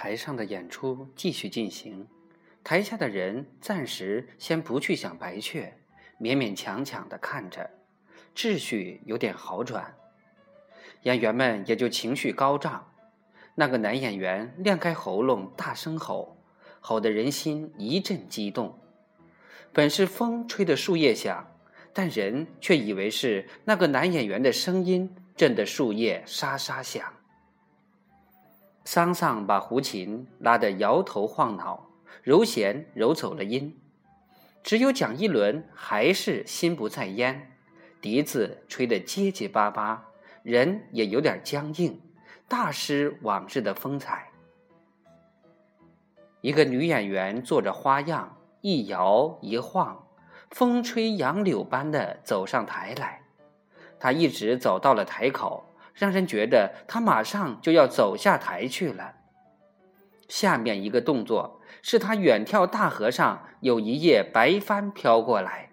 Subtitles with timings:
[0.00, 2.06] 台上的演出继续进行，
[2.62, 5.76] 台下的人暂时先不去想白雀，
[6.20, 7.68] 勉勉强强的看着，
[8.32, 9.96] 秩序有点好转，
[11.02, 12.92] 演员们也就情绪高涨。
[13.56, 16.40] 那个男演员亮开喉咙大声吼，
[16.78, 18.78] 吼得人心一阵激动。
[19.72, 21.44] 本是风吹的树叶响，
[21.92, 27.12] 但人却以为是那个男演员的声音震得树叶沙沙响。
[28.90, 31.90] 桑桑把胡琴拉得摇头晃脑，
[32.22, 33.78] 揉弦揉走了音，
[34.62, 37.52] 只有蒋一伦还是心不在焉，
[38.00, 40.08] 笛子吹得结结巴巴，
[40.42, 42.00] 人也有点僵硬，
[42.48, 44.30] 大失往日的风采。
[46.40, 50.02] 一个女演员做着花样，一摇一晃，
[50.50, 53.20] 风吹杨柳般的走上台来，
[54.00, 55.67] 她一直走到了台口。
[55.98, 59.16] 让人觉得他马上就要走下台去了。
[60.28, 65.70] 下面一个动作是他远眺大河上有一叶白帆飘过来，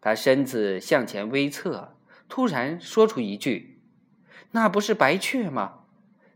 [0.00, 1.96] 他身子向前微侧，
[2.28, 3.80] 突然说出一句
[4.52, 5.84] ：“那不是白雀吗？”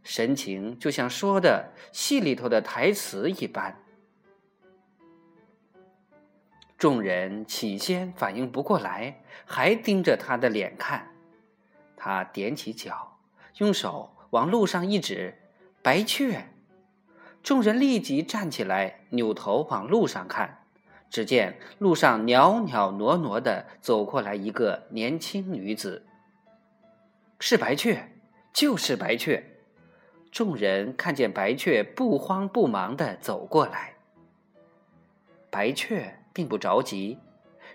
[0.03, 3.81] 神情就像说的戏里头的台词一般。
[6.77, 11.14] 众人起先反应不过来，还盯着他的脸看。
[12.05, 13.17] 他踮起脚，
[13.57, 15.39] 用手往路上一指
[15.81, 16.51] ：“白雀！”
[17.43, 20.67] 众人立即站起来，扭头往路上看。
[21.09, 26.05] 只见路上袅袅挪挪的走过来一个年轻女子。
[27.41, 28.13] 是白雀，
[28.53, 29.43] 就是白雀！
[30.31, 33.95] 众人看见白雀不慌不忙的走过来。
[35.49, 37.19] 白雀并不着急，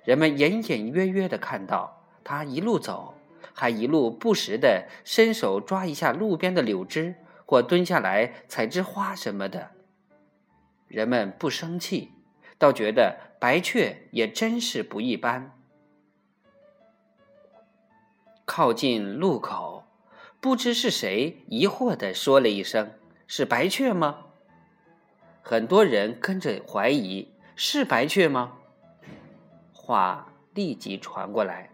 [0.03, 3.15] 人们隐隐约约的看到它一路走。
[3.53, 9.71] 还一路不时的伸手抓一下路边的柳枝，或蹲下来采枝花什么的。
[10.87, 12.11] 人们不生气，
[12.57, 15.55] 倒觉得白雀也真是不一般。
[18.45, 19.83] 靠近路口，
[20.41, 22.93] 不知是谁疑惑的说了一声
[23.27, 24.25] ：“是白雀吗？”
[25.43, 28.57] 很多人跟着怀疑：“是白雀吗？”
[29.71, 31.69] 话立即传过来。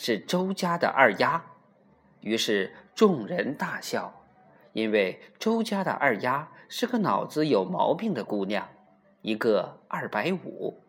[0.00, 1.44] 是周家的二丫，
[2.20, 4.22] 于是众人大笑，
[4.72, 8.68] 因为周家的二丫是个脑子有毛病的姑娘，
[9.22, 10.80] 一个二百五。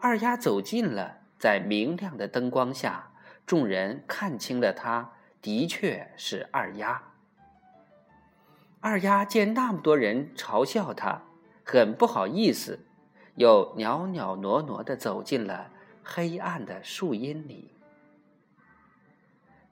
[0.00, 3.12] 二丫走近了，在明亮的灯光下，
[3.46, 7.00] 众人看清了她，的确是二丫。
[8.80, 11.22] 二丫见那么多人嘲笑她，
[11.64, 12.80] 很不好意思，
[13.36, 15.70] 又袅袅挪挪地走进了
[16.02, 17.76] 黑暗的树荫里。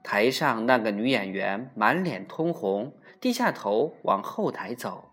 [0.01, 5.11] 台上那个女演员满脸通红，低下头往后台走。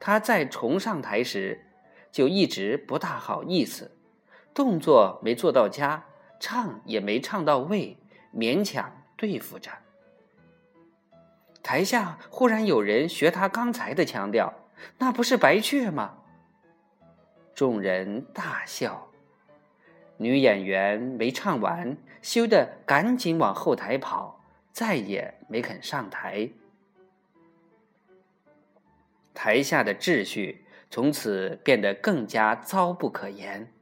[0.00, 1.66] 她再重上台时，
[2.10, 3.96] 就一直不大好意思，
[4.52, 6.04] 动作没做到家，
[6.40, 7.98] 唱也没唱到位，
[8.34, 9.70] 勉强对付着。
[11.62, 14.52] 台下忽然有人学他刚才的腔调
[14.98, 16.18] ：“那不是白雀吗？”
[17.54, 19.08] 众人大笑。
[20.16, 24.40] 女演员没唱完，羞得赶紧往后台跑，
[24.72, 26.48] 再也没肯上台。
[29.34, 33.72] 台下的秩序从此变得更加糟不可言，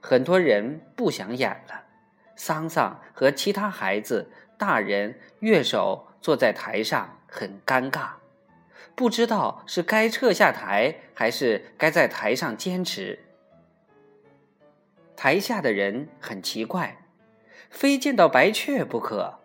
[0.00, 1.84] 很多人不想演了。
[2.34, 8.10] 桑桑和其他孩子、大人、乐手坐在台上很尴尬，
[8.96, 13.18] 不知道是该撤下台，还是该在台上坚持。
[15.20, 16.98] 台下的人很奇怪，
[17.70, 19.40] 非见到白雀不可。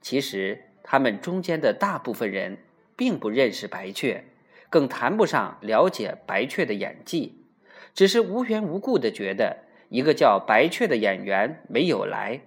[0.00, 2.56] 其实他们中间的大部分人
[2.96, 4.24] 并不认识白雀，
[4.70, 7.44] 更谈不上了解白雀的演技，
[7.92, 9.58] 只是无缘无故的觉得
[9.90, 12.40] 一个叫白雀的演员没有来，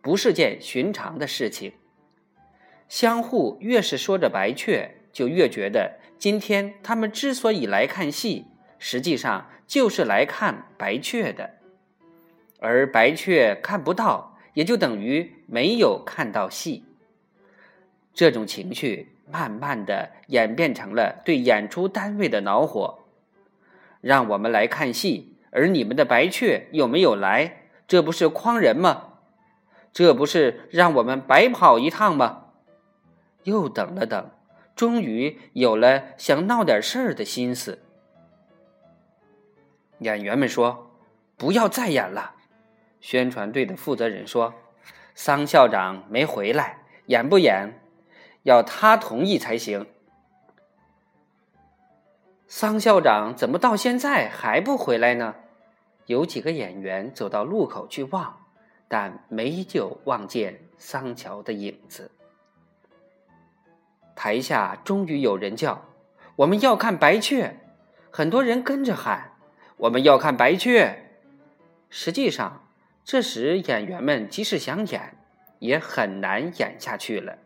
[0.00, 1.72] 不是件寻常的事情。
[2.88, 8.46] 相互越是说着白雀，就越觉得今天他们之所以来看戏，
[8.78, 11.56] 实际上就是来看白雀的。
[12.58, 16.84] 而白雀看不到，也就等于没有看到戏。
[18.14, 23.00] 这种情绪慢慢的演变成了对演出单位的恼火。
[24.00, 27.62] 让我们来看戏，而你们的白雀有没有来？
[27.86, 29.14] 这不是诓人吗？
[29.92, 32.44] 这不是让我们白跑一趟吗？
[33.44, 34.30] 又等了等，
[34.74, 37.80] 终于有了想闹点事儿的心思。
[40.00, 40.90] 演员们说
[41.38, 42.34] ：“不要再演了。”
[43.06, 44.52] 宣传队的负责人说
[45.14, 47.80] ：“桑校长没回来，演不演，
[48.42, 49.86] 要他同意才行。”
[52.48, 55.36] 桑校长怎么到现在还不回来呢？
[56.06, 58.44] 有几个演员走到路口去望，
[58.88, 62.10] 但没有望见桑乔的影子。
[64.16, 65.84] 台下终于有人叫
[66.34, 67.60] ：“我们要看白雀！”
[68.10, 69.34] 很多人跟着喊
[69.78, 71.04] ：“我们要看白雀！”
[71.88, 72.65] 实际上，
[73.06, 75.16] 这时演员们即使想演，
[75.60, 77.38] 也很难演下去了。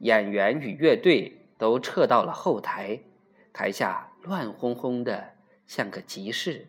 [0.00, 3.00] 演员与乐队都撤到了后台，
[3.54, 5.30] 台下乱哄哄的，
[5.66, 6.66] 像个集市。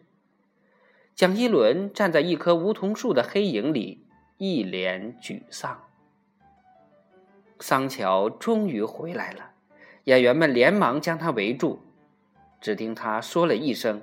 [1.14, 4.06] 蒋一伦站在一棵梧桐树的黑影里，
[4.38, 5.84] 一脸沮丧。
[7.60, 9.52] 桑乔终于回来了，
[10.06, 11.82] 演员们连忙将他围住。
[12.62, 14.02] 只听他说了一声：“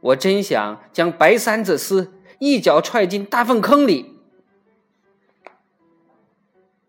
[0.00, 4.16] 我真想将白三子撕一脚踹进大粪坑里。”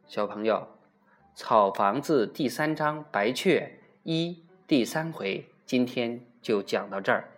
[0.07, 0.55] 小朋友，
[1.39, 7.30] 《草房子》第三章《白雀》一第三回，今天就讲到这儿。